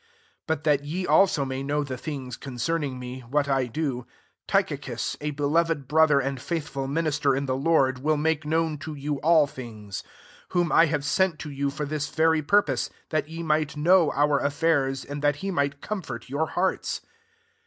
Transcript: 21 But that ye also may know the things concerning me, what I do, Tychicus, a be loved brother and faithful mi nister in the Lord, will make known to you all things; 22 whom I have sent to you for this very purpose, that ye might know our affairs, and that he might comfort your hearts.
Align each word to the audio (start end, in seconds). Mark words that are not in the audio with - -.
21 0.47 0.47
But 0.47 0.63
that 0.63 0.83
ye 0.83 1.05
also 1.05 1.45
may 1.45 1.61
know 1.61 1.83
the 1.83 1.95
things 1.95 2.35
concerning 2.35 2.97
me, 2.97 3.19
what 3.19 3.47
I 3.47 3.67
do, 3.67 4.07
Tychicus, 4.47 5.15
a 5.21 5.29
be 5.29 5.43
loved 5.43 5.87
brother 5.87 6.19
and 6.19 6.41
faithful 6.41 6.87
mi 6.87 7.01
nister 7.03 7.37
in 7.37 7.45
the 7.45 7.55
Lord, 7.55 7.99
will 7.99 8.17
make 8.17 8.43
known 8.43 8.79
to 8.79 8.95
you 8.95 9.19
all 9.19 9.45
things; 9.45 10.01
22 10.49 10.59
whom 10.59 10.71
I 10.71 10.87
have 10.87 11.05
sent 11.05 11.37
to 11.41 11.51
you 11.51 11.69
for 11.69 11.85
this 11.85 12.09
very 12.09 12.41
purpose, 12.41 12.89
that 13.09 13.29
ye 13.29 13.43
might 13.43 13.77
know 13.77 14.11
our 14.13 14.39
affairs, 14.39 15.05
and 15.05 15.21
that 15.21 15.35
he 15.35 15.51
might 15.51 15.81
comfort 15.81 16.29
your 16.29 16.47
hearts. 16.47 17.01